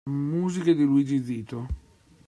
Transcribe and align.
Musiche 0.09 0.73
di 0.73 0.83
Luigi 0.83 1.21
Zito. 1.23 1.67